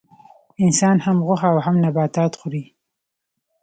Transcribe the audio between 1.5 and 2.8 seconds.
او هم نباتات خوري